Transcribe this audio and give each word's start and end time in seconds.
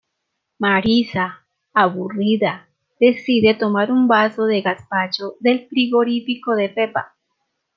Marisa, 0.59 1.45
aburrida, 1.75 2.67
decide 2.99 3.53
tomar 3.53 3.91
un 3.91 4.07
vaso 4.07 4.45
de 4.47 4.59
gazpacho 4.63 5.35
del 5.39 5.67
frigorífico 5.69 6.55
de 6.55 6.69
Pepa. 6.69 7.13